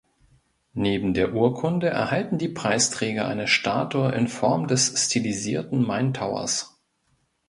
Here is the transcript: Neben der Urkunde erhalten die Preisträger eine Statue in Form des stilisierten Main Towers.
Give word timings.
Neben 0.73 1.13
der 1.13 1.31
Urkunde 1.35 1.89
erhalten 1.89 2.39
die 2.39 2.49
Preisträger 2.49 3.27
eine 3.27 3.47
Statue 3.47 4.11
in 4.13 4.27
Form 4.27 4.65
des 4.67 4.87
stilisierten 4.97 5.83
Main 5.85 6.11
Towers. 6.11 6.81